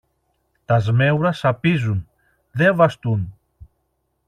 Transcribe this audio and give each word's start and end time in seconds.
Τα 0.65 0.79
σμέουρα 0.79 1.31
σαπίζουν, 1.31 2.09
δε 2.51 2.71
βαστούν! 2.71 3.33